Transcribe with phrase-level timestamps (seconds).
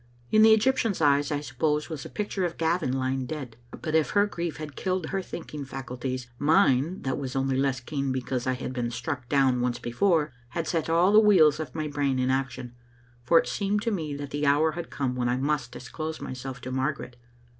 [0.31, 4.09] In the Egyptian's eyes, I suppose, was a picture of Gavin lying dead; but if
[4.09, 8.47] her grief had killed her think ing faculties, mine, that was only less keen because
[8.47, 12.17] I had been struck down once before, had set all the wheels of my brain
[12.17, 12.73] in action.
[13.21, 16.61] For it seemed to me that the hour had come when I must disclose myself
[16.61, 17.15] to Margaret.